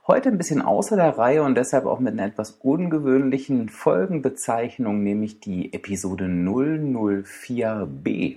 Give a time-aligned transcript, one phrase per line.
[0.07, 5.41] Heute ein bisschen außer der Reihe und deshalb auch mit einer etwas ungewöhnlichen Folgenbezeichnung, nämlich
[5.41, 8.37] die Episode 004b.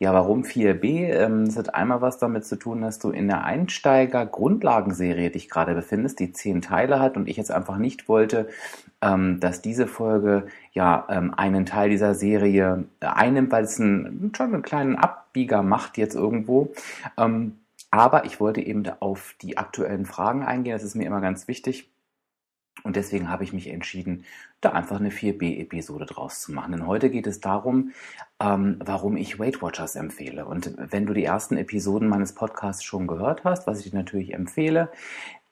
[0.00, 1.14] Ja, warum 4b?
[1.14, 5.74] Ähm, das hat einmal was damit zu tun, dass du in der Einsteiger-Grundlagenserie dich gerade
[5.74, 8.46] befindest, die zehn Teile hat und ich jetzt einfach nicht wollte,
[9.00, 14.52] ähm, dass diese Folge ja ähm, einen Teil dieser Serie einnimmt, weil es einen, schon
[14.52, 16.70] einen kleinen Abbieger macht jetzt irgendwo.
[17.90, 20.74] Aber ich wollte eben auf die aktuellen Fragen eingehen.
[20.74, 21.90] Das ist mir immer ganz wichtig.
[22.84, 24.24] Und deswegen habe ich mich entschieden,
[24.60, 26.72] da einfach eine 4b-Episode draus zu machen.
[26.72, 27.92] Denn heute geht es darum,
[28.40, 30.44] ähm, warum ich Weight Watchers empfehle.
[30.46, 34.34] Und wenn du die ersten Episoden meines Podcasts schon gehört hast, was ich dir natürlich
[34.34, 34.90] empfehle,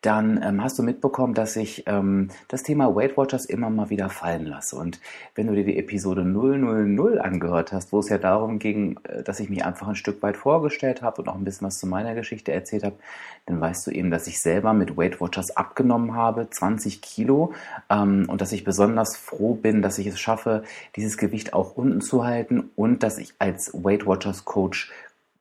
[0.02, 4.08] dann ähm, hast du mitbekommen, dass ich ähm, das Thema Weight Watchers immer mal wieder
[4.08, 4.76] fallen lasse.
[4.76, 5.00] Und
[5.34, 9.40] wenn du dir die Episode 000 angehört hast, wo es ja darum ging, äh, dass
[9.40, 12.14] ich mich einfach ein Stück weit vorgestellt habe und auch ein bisschen was zu meiner
[12.14, 12.96] Geschichte erzählt habe,
[13.46, 17.52] dann weißt du eben, dass ich selber mit Weight Watchers abgenommen habe, 20 Kilo,
[17.90, 20.62] ähm, und dass ich besonders froh bin, dass ich es schaffe,
[20.94, 24.92] dieses Gewicht auch unten zu halten und dass ich als Weight Watchers Coach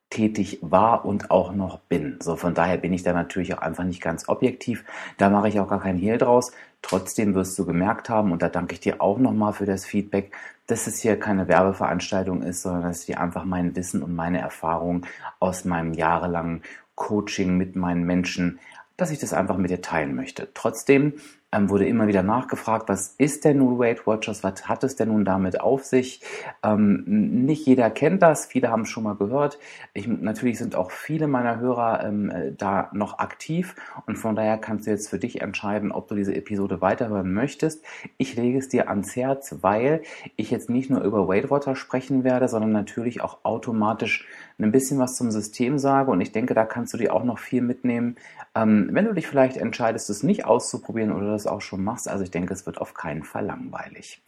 [0.09, 2.17] tätig war und auch noch bin.
[2.21, 4.83] So von daher bin ich da natürlich auch einfach nicht ganz objektiv.
[5.17, 6.51] Da mache ich auch gar keinen Hehl draus.
[6.81, 10.31] Trotzdem wirst du gemerkt haben, und da danke ich dir auch nochmal für das Feedback,
[10.67, 14.39] dass es hier keine Werbeveranstaltung ist, sondern dass ich dir einfach mein Wissen und meine
[14.39, 15.05] Erfahrung
[15.39, 16.61] aus meinem jahrelangen
[16.95, 18.59] Coaching mit meinen Menschen,
[18.97, 20.49] dass ich das einfach mit dir teilen möchte.
[20.53, 21.13] Trotzdem
[21.55, 25.09] ähm, wurde immer wieder nachgefragt, was ist denn nun Weight Watchers, was hat es denn
[25.09, 26.21] nun damit auf sich?
[26.63, 27.03] Ähm,
[27.45, 29.59] nicht jeder kennt das, viele haben es schon mal gehört.
[29.93, 34.57] Ich, natürlich sind auch viele meiner Hörer ähm, äh, da noch aktiv und von daher
[34.57, 37.83] kannst du jetzt für dich entscheiden, ob du diese Episode weiterhören möchtest.
[38.17, 40.01] Ich lege es dir ans Herz, weil
[40.35, 44.25] ich jetzt nicht nur über Weight Watchers sprechen werde, sondern natürlich auch automatisch
[44.57, 47.39] ein bisschen was zum System sage und ich denke, da kannst du dir auch noch
[47.39, 48.15] viel mitnehmen,
[48.55, 52.07] ähm, wenn du dich vielleicht entscheidest, es nicht auszuprobieren oder das auch schon machst.
[52.07, 54.21] Also ich denke, es wird auf keinen Fall langweilig.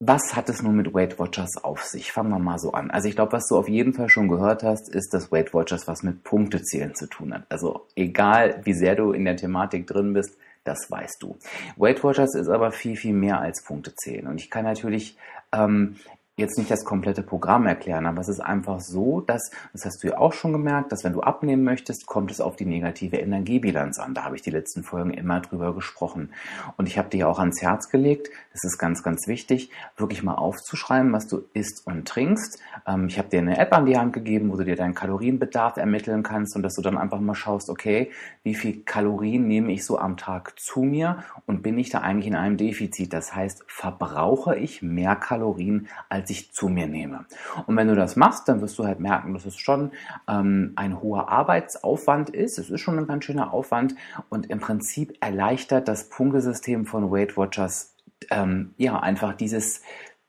[0.00, 2.12] Was hat es nun mit Weight Watchers auf sich?
[2.12, 2.90] Fangen wir mal so an.
[2.90, 5.88] Also ich glaube, was du auf jeden Fall schon gehört hast, ist, dass Weight Watchers
[5.88, 7.42] was mit Punktezählen zu tun hat.
[7.48, 11.36] Also egal, wie sehr du in der Thematik drin bist, das weißt du.
[11.76, 14.28] Weight Watchers ist aber viel, viel mehr als Punktezählen.
[14.28, 15.16] Und ich kann natürlich
[15.52, 15.96] ähm,
[16.38, 20.08] jetzt nicht das komplette Programm erklären, aber es ist einfach so, dass, das hast du
[20.08, 23.98] ja auch schon gemerkt, dass wenn du abnehmen möchtest, kommt es auf die negative Energiebilanz
[23.98, 24.14] an.
[24.14, 26.30] Da habe ich die letzten Folgen immer drüber gesprochen.
[26.76, 30.34] Und ich habe dir auch ans Herz gelegt, das ist ganz, ganz wichtig, wirklich mal
[30.34, 32.60] aufzuschreiben, was du isst und trinkst.
[32.86, 35.76] Ähm, ich habe dir eine App an die Hand gegeben, wo du dir deinen Kalorienbedarf
[35.76, 38.10] ermitteln kannst und dass du dann einfach mal schaust, okay,
[38.44, 42.28] wie viel Kalorien nehme ich so am Tag zu mir und bin ich da eigentlich
[42.28, 43.12] in einem Defizit?
[43.12, 47.24] Das heißt, verbrauche ich mehr Kalorien als als ich zu mir nehme.
[47.66, 49.92] Und wenn du das machst, dann wirst du halt merken, dass es schon
[50.28, 52.58] ähm, ein hoher Arbeitsaufwand ist.
[52.58, 53.94] Es ist schon ein ganz schöner Aufwand
[54.28, 57.94] und im Prinzip erleichtert das Punktesystem von Weight Watchers
[58.30, 59.82] ähm, ja einfach dieses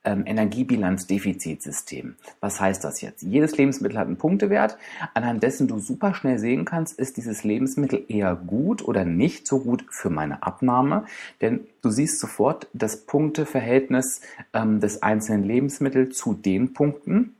[0.04, 2.16] ähm, Energiebilanzdefizitsystem.
[2.40, 3.22] Was heißt das jetzt?
[3.22, 4.78] Jedes Lebensmittel hat einen Punktewert,
[5.14, 9.60] anhand dessen du super schnell sehen kannst, ist dieses Lebensmittel eher gut oder nicht so
[9.60, 11.06] gut für meine Abnahme.
[11.42, 14.22] Denn du siehst sofort das Punkteverhältnis
[14.54, 17.36] ähm, des einzelnen Lebensmittels zu den Punkten,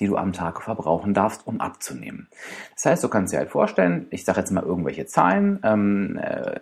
[0.00, 2.28] die du am Tag verbrauchen darfst, um abzunehmen.
[2.74, 6.60] Das heißt, du kannst dir halt vorstellen, ich sage jetzt mal irgendwelche Zahlen, ähm, äh,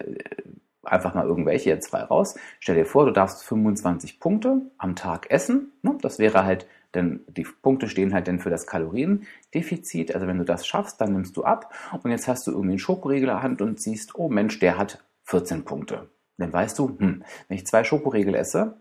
[0.87, 2.35] einfach mal irgendwelche jetzt frei raus.
[2.61, 5.73] Stell dir vor, du darfst 25 Punkte am Tag essen.
[5.83, 5.97] Ne?
[6.01, 10.15] Das wäre halt, denn die Punkte stehen halt dann für das Kaloriendefizit.
[10.15, 11.73] Also wenn du das schaffst, dann nimmst du ab.
[12.03, 14.79] Und jetzt hast du irgendwie einen Schokoriegel in der Hand und siehst, oh Mensch, der
[14.79, 16.09] hat 14 Punkte.
[16.39, 18.77] Dann weißt du, hm, wenn ich zwei Schokoriegel esse,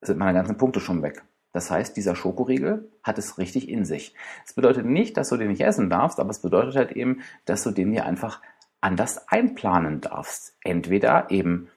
[0.00, 1.24] sind meine ganzen Punkte schon weg.
[1.52, 4.14] Das heißt, dieser Schokoriegel hat es richtig in sich.
[4.44, 7.62] Das bedeutet nicht, dass du den nicht essen darfst, aber es bedeutet halt eben, dass
[7.62, 8.42] du den dir einfach
[8.80, 10.56] anders einplanen darfst.
[10.62, 11.68] Entweder eben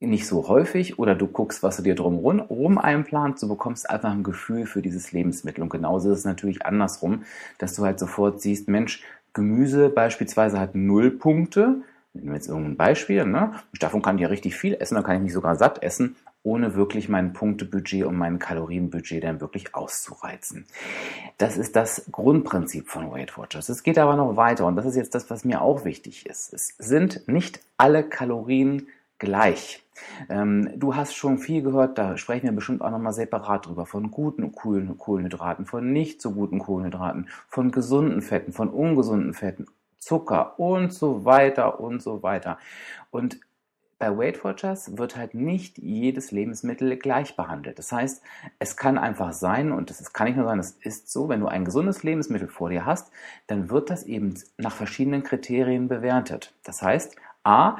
[0.00, 4.22] nicht so häufig oder du guckst, was du dir drumherum einplanst, du bekommst einfach ein
[4.22, 5.62] Gefühl für dieses Lebensmittel.
[5.62, 7.24] Und genauso ist es natürlich andersrum,
[7.58, 9.02] dass du halt sofort siehst, Mensch,
[9.32, 11.82] Gemüse beispielsweise hat null Punkte.
[12.14, 13.52] Nehmen wir jetzt irgendein Beispiel, ne?
[13.78, 16.74] Davon kann ich ja richtig viel essen, dann kann ich mich sogar satt essen ohne
[16.74, 20.66] wirklich mein Punktebudget und mein Kalorienbudget dann wirklich auszureizen.
[21.38, 23.68] Das ist das Grundprinzip von Weight Watchers.
[23.68, 26.52] Es geht aber noch weiter und das ist jetzt das, was mir auch wichtig ist.
[26.52, 28.88] Es sind nicht alle Kalorien
[29.18, 29.84] gleich.
[30.30, 34.10] Ähm, du hast schon viel gehört, da sprechen wir bestimmt auch nochmal separat drüber, von
[34.10, 39.66] guten Kohlenhydraten, von nicht so guten Kohlenhydraten, von gesunden Fetten, von ungesunden Fetten
[39.98, 42.58] Zucker und so weiter und so weiter.
[43.10, 43.38] Und
[44.00, 47.78] bei Weight Watchers wird halt nicht jedes Lebensmittel gleich behandelt.
[47.78, 48.22] Das heißt,
[48.58, 51.46] es kann einfach sein, und das kann nicht nur sein, es ist so, wenn du
[51.46, 53.12] ein gesundes Lebensmittel vor dir hast,
[53.46, 56.54] dann wird das eben nach verschiedenen Kriterien bewertet.
[56.64, 57.14] Das heißt,
[57.44, 57.76] A,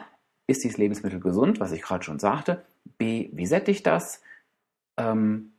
[0.46, 2.66] ist dieses Lebensmittel gesund, was ich gerade schon sagte?
[2.98, 4.20] B, wie sättigt das?
[4.98, 5.54] Ähm,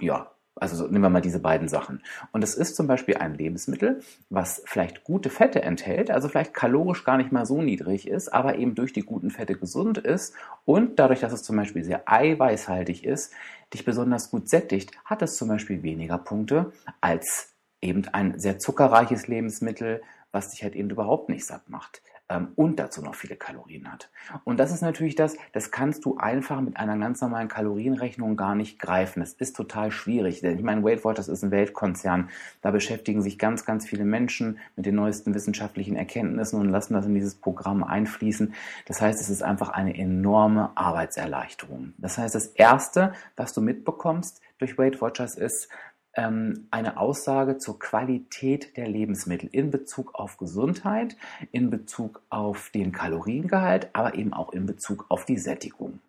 [0.00, 2.02] ja, also nehmen wir mal diese beiden Sachen.
[2.32, 4.00] Und es ist zum Beispiel ein Lebensmittel,
[4.30, 8.56] was vielleicht gute Fette enthält, also vielleicht kalorisch gar nicht mal so niedrig ist, aber
[8.56, 10.34] eben durch die guten Fette gesund ist
[10.64, 13.32] und dadurch, dass es zum Beispiel sehr eiweißhaltig ist,
[13.72, 19.28] dich besonders gut sättigt, hat es zum Beispiel weniger Punkte als eben ein sehr zuckerreiches
[19.28, 20.02] Lebensmittel,
[20.32, 24.10] was dich halt eben überhaupt nicht satt macht ähm, und dazu noch viele Kalorien hat.
[24.44, 28.54] Und das ist natürlich das, das kannst du einfach mit einer ganz normalen Kalorienrechnung gar
[28.54, 29.20] nicht greifen.
[29.20, 32.28] Das ist total schwierig, denn ich meine, Weight Watchers ist ein Weltkonzern.
[32.60, 37.06] Da beschäftigen sich ganz, ganz viele Menschen mit den neuesten wissenschaftlichen Erkenntnissen und lassen das
[37.06, 38.54] in dieses Programm einfließen.
[38.86, 41.94] Das heißt, es ist einfach eine enorme Arbeitserleichterung.
[41.98, 45.68] Das heißt, das Erste, was du mitbekommst durch Weight Watchers ist,
[46.18, 51.16] eine Aussage zur Qualität der Lebensmittel in Bezug auf Gesundheit,
[51.52, 56.00] in Bezug auf den Kaloriengehalt, aber eben auch in Bezug auf die Sättigung.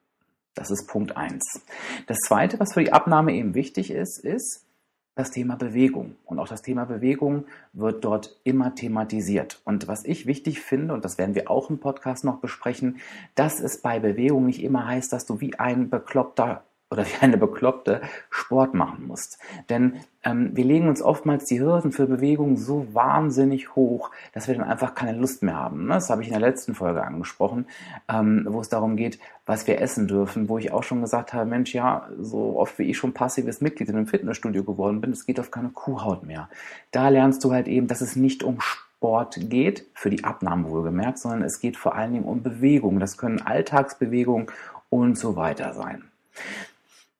[0.55, 1.43] Das ist Punkt 1.
[2.07, 4.65] Das Zweite, was für die Abnahme eben wichtig ist, ist
[5.15, 6.15] das Thema Bewegung.
[6.25, 9.61] Und auch das Thema Bewegung wird dort immer thematisiert.
[9.65, 12.99] Und was ich wichtig finde, und das werden wir auch im Podcast noch besprechen,
[13.35, 17.37] dass es bei Bewegung nicht immer heißt, dass du wie ein bekloppter oder wie eine
[17.37, 19.37] Bekloppte Sport machen musst.
[19.69, 24.55] Denn ähm, wir legen uns oftmals die Hürden für Bewegung so wahnsinnig hoch, dass wir
[24.55, 25.85] dann einfach keine Lust mehr haben.
[25.85, 25.93] Ne?
[25.93, 27.67] Das habe ich in der letzten Folge angesprochen,
[28.09, 31.47] ähm, wo es darum geht, was wir essen dürfen, wo ich auch schon gesagt habe,
[31.47, 35.25] Mensch, ja, so oft wie ich schon passives Mitglied in einem Fitnessstudio geworden bin, es
[35.25, 36.49] geht auf keine Kuhhaut mehr.
[36.91, 41.19] Da lernst du halt eben, dass es nicht um Sport geht, für die Abnahme wohlgemerkt,
[41.19, 42.99] sondern es geht vor allen Dingen um Bewegung.
[42.99, 44.47] Das können Alltagsbewegungen
[44.89, 46.03] und so weiter sein.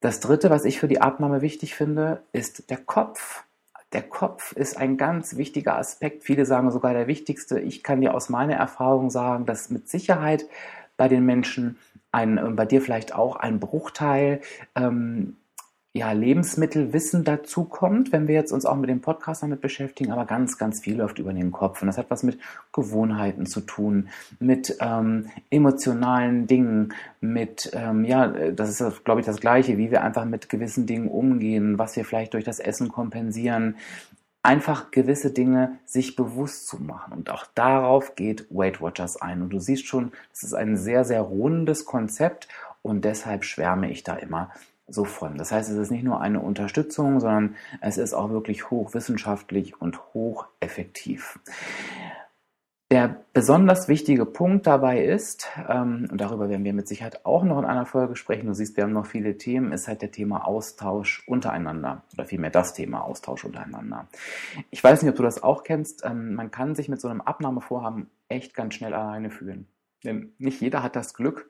[0.02, 3.44] Das dritte, was ich für die Abnahme wichtig finde, ist der Kopf.
[3.92, 6.24] Der Kopf ist ein ganz wichtiger Aspekt.
[6.24, 7.60] Viele sagen sogar der wichtigste.
[7.60, 10.46] Ich kann dir aus meiner Erfahrung sagen, dass mit Sicherheit
[10.96, 11.78] bei den Menschen
[12.12, 14.42] ein, bei dir vielleicht auch ein Bruchteil
[14.76, 15.36] ähm,
[15.92, 20.26] ja, Lebensmittelwissen dazu kommt, wenn wir jetzt uns auch mit dem Podcast damit beschäftigen, aber
[20.26, 21.82] ganz, ganz viel läuft über den Kopf.
[21.82, 22.38] Und das hat was mit
[22.72, 24.10] Gewohnheiten zu tun,
[24.40, 30.04] mit ähm, emotionalen Dingen, mit, ähm, ja, das ist, glaube ich, das Gleiche, wie wir
[30.04, 33.76] einfach mit gewissen Dingen umgehen, was wir vielleicht durch das Essen kompensieren.
[34.44, 37.14] Einfach gewisse Dinge sich bewusst zu machen.
[37.14, 39.42] Und auch darauf geht Weight Watchers ein.
[39.42, 42.48] Und du siehst schon, das ist ein sehr, sehr rundes Konzept
[42.84, 44.52] und deshalb schwärme ich da immer
[44.90, 45.38] so von.
[45.38, 50.00] Das heißt, es ist nicht nur eine Unterstützung, sondern es ist auch wirklich hochwissenschaftlich und
[50.14, 51.40] hocheffektiv.
[52.92, 57.60] Der besonders wichtige Punkt dabei ist, ähm, und darüber werden wir mit Sicherheit auch noch
[57.60, 60.48] in einer Folge sprechen, du siehst, wir haben noch viele Themen, ist halt der Thema
[60.48, 64.08] Austausch untereinander oder vielmehr das Thema Austausch untereinander.
[64.72, 67.22] Ich weiß nicht, ob du das auch kennst, ähm, man kann sich mit so einem
[67.22, 69.68] Abnahmevorhaben echt ganz schnell alleine fühlen.
[70.04, 71.48] Denn nicht jeder hat das Glück,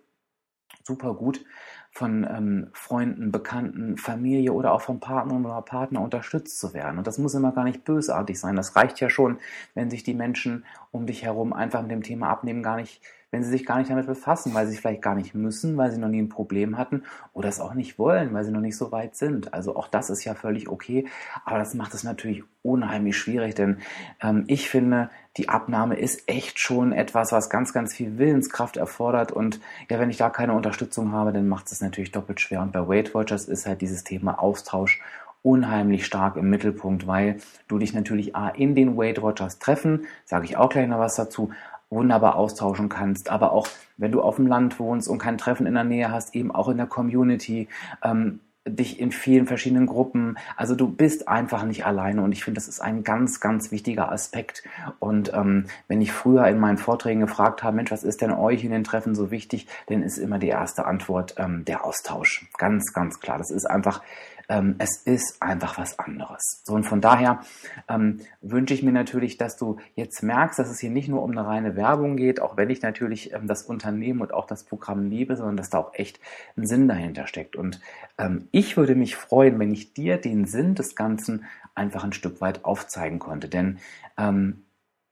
[0.83, 1.45] super gut
[1.91, 6.97] von ähm, Freunden, Bekannten, Familie oder auch vom Partner oder Partner unterstützt zu werden.
[6.97, 8.55] Und das muss immer gar nicht bösartig sein.
[8.55, 9.39] Das reicht ja schon,
[9.73, 13.01] wenn sich die Menschen um dich herum einfach mit dem Thema Abnehmen gar nicht
[13.31, 15.91] wenn sie sich gar nicht damit befassen, weil sie es vielleicht gar nicht müssen, weil
[15.91, 17.03] sie noch nie ein Problem hatten
[17.33, 19.53] oder es auch nicht wollen, weil sie noch nicht so weit sind.
[19.53, 21.07] Also auch das ist ja völlig okay,
[21.45, 23.77] aber das macht es natürlich unheimlich schwierig, denn
[24.21, 29.31] ähm, ich finde, die Abnahme ist echt schon etwas, was ganz, ganz viel Willenskraft erfordert
[29.31, 32.61] und ja, wenn ich da keine Unterstützung habe, dann macht es natürlich doppelt schwer.
[32.61, 35.01] Und bei Weight Watchers ist halt dieses Thema Austausch
[35.41, 37.37] unheimlich stark im Mittelpunkt, weil
[37.69, 41.15] du dich natürlich A, in den Weight Watchers treffen, sage ich auch gleich noch was
[41.15, 41.51] dazu,
[41.89, 43.29] wunderbar austauschen kannst.
[43.29, 46.35] Aber auch wenn du auf dem Land wohnst und kein Treffen in der Nähe hast,
[46.35, 47.69] eben auch in der Community,
[48.03, 50.37] ähm, dich in vielen verschiedenen Gruppen.
[50.55, 54.11] Also du bist einfach nicht alleine und ich finde, das ist ein ganz, ganz wichtiger
[54.11, 54.63] Aspekt.
[54.99, 58.63] Und ähm, wenn ich früher in meinen Vorträgen gefragt habe, Mensch, was ist denn euch
[58.63, 62.45] in den Treffen so wichtig, dann ist immer die erste Antwort ähm, der Austausch.
[62.57, 63.37] Ganz, ganz klar.
[63.37, 64.01] Das ist einfach
[64.49, 66.61] ähm, es ist einfach was anderes.
[66.65, 67.41] So und von daher
[67.87, 71.31] ähm, wünsche ich mir natürlich, dass du jetzt merkst, dass es hier nicht nur um
[71.31, 75.09] eine reine Werbung geht, auch wenn ich natürlich ähm, das Unternehmen und auch das Programm
[75.09, 76.19] liebe, sondern dass da auch echt
[76.57, 77.55] ein Sinn dahinter steckt.
[77.55, 77.79] Und
[78.17, 82.41] ähm, ich würde mich freuen, wenn ich dir den Sinn des Ganzen einfach ein Stück
[82.41, 83.77] weit aufzeigen konnte, denn
[84.17, 84.63] ähm,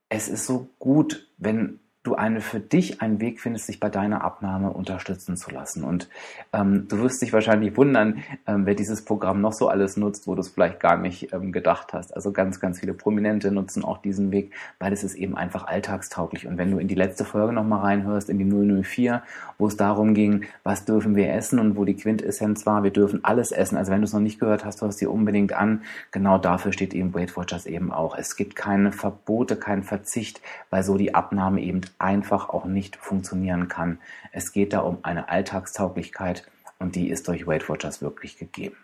[0.09, 4.23] es ist so gut, wenn du eine für dich einen Weg findest, sich bei deiner
[4.23, 5.83] Abnahme unterstützen zu lassen.
[5.83, 6.09] Und
[6.53, 10.33] ähm, du wirst dich wahrscheinlich wundern, ähm, wer dieses Programm noch so alles nutzt, wo
[10.33, 12.15] du es vielleicht gar nicht ähm, gedacht hast.
[12.15, 16.47] Also ganz, ganz viele Prominente nutzen auch diesen Weg, weil es ist eben einfach alltagstauglich.
[16.47, 18.45] Und wenn du in die letzte Folge nochmal reinhörst, in die
[18.83, 19.21] 004,
[19.57, 23.25] wo es darum ging, was dürfen wir essen und wo die Quintessenz war, wir dürfen
[23.25, 23.77] alles essen.
[23.77, 25.81] Also wenn du es noch nicht gehört hast, hörst dir unbedingt an.
[26.11, 28.17] Genau dafür steht eben Weight Watchers eben auch.
[28.17, 33.67] Es gibt keine Verbote, keinen Verzicht, weil so die Abnahme eben einfach auch nicht funktionieren
[33.67, 33.99] kann.
[34.31, 36.49] Es geht da um eine Alltagstauglichkeit
[36.79, 38.77] und die ist durch Weight Watchers wirklich gegeben.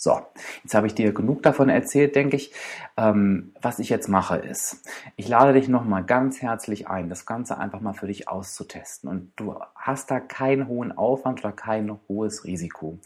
[0.00, 0.20] So,
[0.62, 2.52] jetzt habe ich dir genug davon erzählt, denke ich.
[2.96, 7.58] Ähm, was ich jetzt mache ist, ich lade dich nochmal ganz herzlich ein, das Ganze
[7.58, 9.10] einfach mal für dich auszutesten.
[9.10, 13.00] Und du hast da keinen hohen Aufwand oder kein hohes Risiko.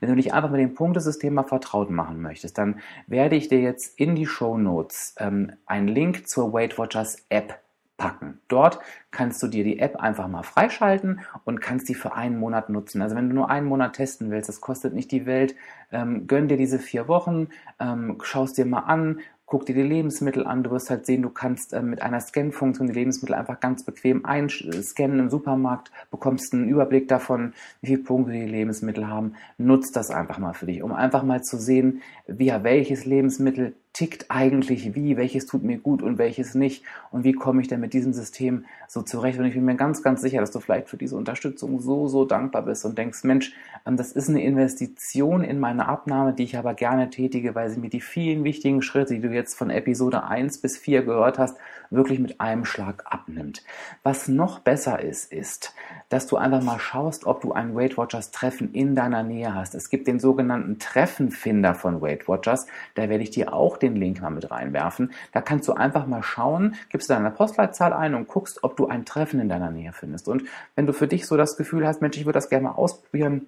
[0.00, 3.60] Wenn du dich einfach mit dem Punktesystem mal vertraut machen möchtest, dann werde ich dir
[3.60, 7.60] jetzt in die Show Notes ähm, einen Link zur Weight Watchers App
[7.98, 8.40] packen.
[8.48, 8.78] Dort
[9.10, 13.02] kannst du dir die App einfach mal freischalten und kannst die für einen Monat nutzen.
[13.02, 15.54] Also wenn du nur einen Monat testen willst, das kostet nicht die Welt,
[15.92, 20.46] ähm, gönn dir diese vier Wochen, ähm, schaust dir mal an, guck dir die Lebensmittel
[20.46, 20.62] an.
[20.62, 24.24] Du wirst halt sehen, du kannst äh, mit einer Scan-Funktion die Lebensmittel einfach ganz bequem
[24.24, 29.34] einscannen im Supermarkt, bekommst einen Überblick davon, wie viele Punkte die Lebensmittel haben.
[29.56, 34.26] Nutzt das einfach mal für dich, um einfach mal zu sehen, wie welches Lebensmittel tickt
[34.28, 37.92] eigentlich wie, welches tut mir gut und welches nicht und wie komme ich denn mit
[37.92, 39.40] diesem System so zurecht.
[39.40, 42.24] Und ich bin mir ganz, ganz sicher, dass du vielleicht für diese Unterstützung so, so
[42.24, 43.52] dankbar bist und denkst, Mensch,
[43.86, 47.80] ähm, das ist eine Investition in meine Abnahme, die ich aber gerne tätige, weil sie
[47.80, 51.56] mir die vielen wichtigen Schritte, die du jetzt von Episode 1 bis 4 gehört hast,
[51.90, 53.64] wirklich mit einem Schlag abnimmt.
[54.04, 55.74] Was noch besser ist, ist,
[56.08, 59.74] dass du einfach mal schaust, ob du ein Weight Watchers Treffen in deiner Nähe hast.
[59.74, 62.66] Es gibt den sogenannten Treffenfinder von Weight Watchers.
[62.94, 65.12] Da werde ich dir auch den Link mal mit reinwerfen.
[65.32, 69.04] Da kannst du einfach mal schauen, gibst deine Postleitzahl ein und guckst, ob du ein
[69.04, 70.28] Treffen in deiner Nähe findest.
[70.28, 72.72] Und wenn du für dich so das Gefühl hast, Mensch, ich würde das gerne mal
[72.72, 73.46] ausprobieren,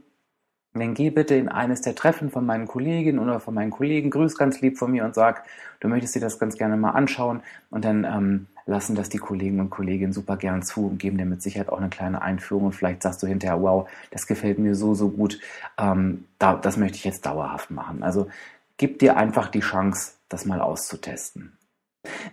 [0.74, 4.36] dann geh bitte in eines der Treffen von meinen Kolleginnen oder von meinen Kollegen, grüß
[4.36, 5.44] ganz lieb von mir und sag,
[5.80, 9.58] du möchtest dir das ganz gerne mal anschauen und dann ähm, lassen das die Kollegen
[9.58, 12.72] und Kolleginnen super gern zu und geben dir mit Sicherheit auch eine kleine Einführung und
[12.72, 15.40] vielleicht sagst du hinterher, wow, das gefällt mir so, so gut,
[15.76, 18.04] ähm, da, das möchte ich jetzt dauerhaft machen.
[18.04, 18.28] Also
[18.76, 21.58] gib dir einfach die Chance, das mal auszutesten.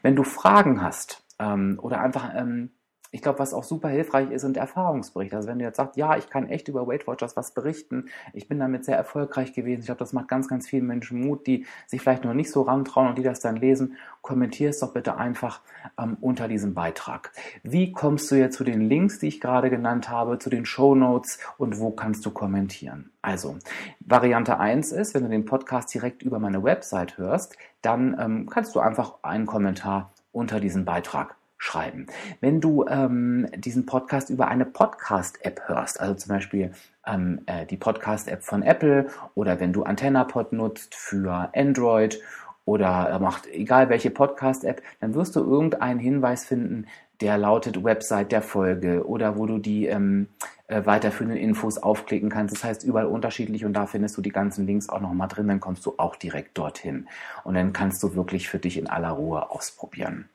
[0.01, 2.72] Wenn du Fragen hast ähm, oder einfach ähm,
[3.12, 5.36] ich glaube, was auch super hilfreich ist, sind Erfahrungsberichte.
[5.36, 8.48] Also wenn du jetzt sagst, ja, ich kann echt über Weight Watchers was berichten, ich
[8.48, 11.66] bin damit sehr erfolgreich gewesen, ich glaube, das macht ganz, ganz vielen Menschen Mut, die
[11.86, 15.18] sich vielleicht noch nicht so rantrauen und die das dann lesen, kommentier es doch bitte
[15.18, 15.62] einfach
[15.98, 17.32] ähm, unter diesem Beitrag.
[17.63, 20.96] Wie kommst du jetzt zu den Links, die ich gerade genannt habe, zu den Show
[20.96, 23.12] Notes und wo kannst du kommentieren?
[23.22, 23.58] Also,
[24.00, 28.75] Variante 1 ist, wenn du den Podcast direkt über meine Website hörst, dann ähm, kannst
[28.75, 32.08] du einfach einen Kommentar unter diesen Beitrag schreiben.
[32.41, 36.74] Wenn du ähm, diesen Podcast über eine Podcast-App hörst, also zum Beispiel
[37.06, 42.22] ähm, äh, die Podcast-App von Apple oder wenn du AntennaPod nutzt für Android
[42.65, 46.88] oder äh, macht egal welche Podcast-App, dann wirst du irgendeinen Hinweis finden,
[47.21, 50.27] der lautet Website der Folge oder wo du die ähm,
[50.67, 52.55] äh, weiterführenden Infos aufklicken kannst.
[52.55, 55.59] Das heißt überall unterschiedlich und da findest du die ganzen Links auch nochmal drin, dann
[55.59, 57.07] kommst du auch direkt dorthin
[57.43, 60.29] und dann kannst du wirklich für dich in aller Ruhe ausprobieren.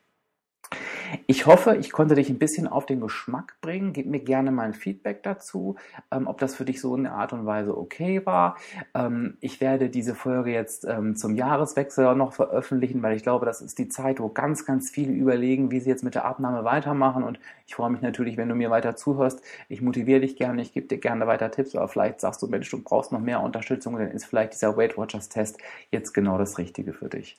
[1.27, 3.93] Ich hoffe, ich konnte dich ein bisschen auf den Geschmack bringen.
[3.93, 5.77] Gib mir gerne mal ein Feedback dazu,
[6.11, 8.57] ähm, ob das für dich so in der Art und Weise okay war.
[8.95, 13.61] Ähm, ich werde diese Folge jetzt ähm, zum Jahreswechsel noch veröffentlichen, weil ich glaube, das
[13.61, 17.25] ist die Zeit, wo ganz, ganz viele überlegen, wie sie jetzt mit der Abnahme weitermachen.
[17.25, 19.43] Und ich freue mich natürlich, wenn du mir weiter zuhörst.
[19.69, 22.71] Ich motiviere dich gerne, ich gebe dir gerne weiter Tipps, aber vielleicht sagst du, Mensch,
[22.71, 25.59] du brauchst noch mehr Unterstützung, dann ist vielleicht dieser Weight Watchers Test
[25.91, 27.37] jetzt genau das Richtige für dich.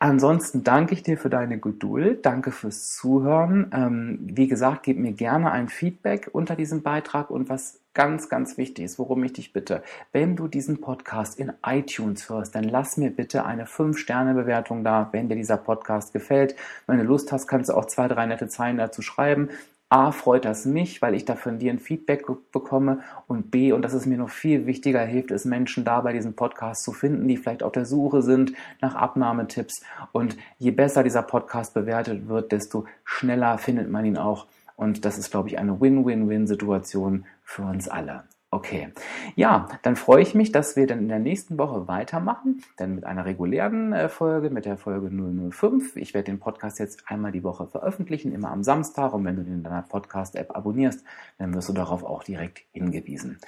[0.00, 3.72] Ansonsten danke ich dir für deine Geduld, danke fürs Zuhören.
[3.74, 8.56] Ähm, wie gesagt, gib mir gerne ein Feedback unter diesem Beitrag und was ganz, ganz
[8.56, 12.96] wichtig ist, worum ich dich bitte, wenn du diesen Podcast in iTunes hörst, dann lass
[12.96, 16.54] mir bitte eine 5-Sterne-Bewertung da, wenn dir dieser Podcast gefällt.
[16.86, 19.48] Wenn du Lust hast, kannst du auch zwei, drei nette Zeilen dazu schreiben.
[19.90, 23.80] A, freut das mich, weil ich da von dir ein Feedback bekomme und B, und
[23.80, 27.26] das ist mir noch viel wichtiger, hilft es Menschen da bei diesem Podcast zu finden,
[27.26, 28.52] die vielleicht auf der Suche sind
[28.82, 34.46] nach Abnahmetipps und je besser dieser Podcast bewertet wird, desto schneller findet man ihn auch
[34.76, 38.24] und das ist, glaube ich, eine Win-Win-Win-Situation für uns alle.
[38.50, 38.88] Okay,
[39.36, 43.04] ja, dann freue ich mich, dass wir dann in der nächsten Woche weitermachen, dann mit
[43.04, 45.96] einer regulären äh, Folge, mit der Folge 005.
[45.96, 49.12] Ich werde den Podcast jetzt einmal die Woche veröffentlichen, immer am Samstag.
[49.12, 51.04] Und wenn du den in deiner Podcast-App abonnierst,
[51.36, 53.38] dann wirst du darauf auch direkt hingewiesen.